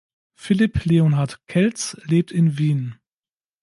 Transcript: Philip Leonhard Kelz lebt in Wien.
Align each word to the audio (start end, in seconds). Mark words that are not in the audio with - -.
Philip 0.33 0.85
Leonhard 0.85 1.45
Kelz 1.45 1.95
lebt 2.05 2.31
in 2.31 2.57
Wien. 2.57 2.95